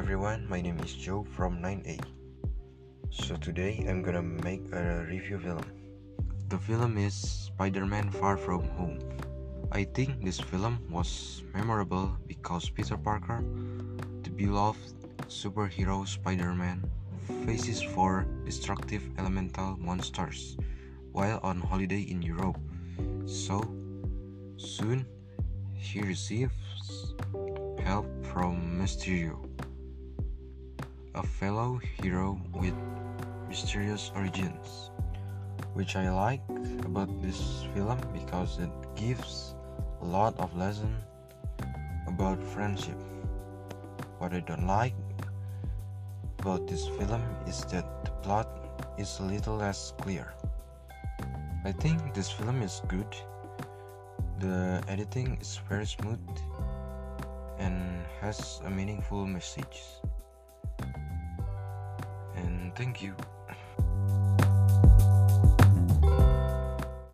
[0.00, 2.00] everyone, my name is Joe from 9A.
[3.10, 5.60] So today I'm gonna make a review film.
[6.48, 8.98] The film is Spider-Man Far From Home.
[9.72, 13.44] I think this film was memorable because Peter Parker,
[14.22, 14.80] the beloved
[15.28, 16.80] superhero Spider-Man,
[17.44, 20.56] faces four destructive elemental monsters
[21.12, 22.56] while on holiday in Europe.
[23.26, 23.60] So
[24.56, 25.04] soon
[25.74, 26.56] he receives
[27.84, 29.49] help from Mysterio,
[31.20, 32.72] a fellow hero with
[33.46, 34.90] mysterious origins,
[35.74, 36.40] which I like
[36.86, 39.54] about this film because it gives
[40.00, 40.96] a lot of lesson
[42.06, 42.96] about friendship.
[44.16, 44.94] What I don't like
[46.38, 48.48] about this film is that the plot
[48.96, 50.32] is a little less clear.
[51.66, 53.14] I think this film is good.
[54.38, 56.24] The editing is very smooth
[57.58, 59.84] and has a meaningful message.
[62.70, 63.16] And thank you.